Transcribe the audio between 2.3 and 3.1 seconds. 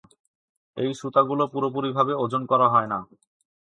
করা হয় না।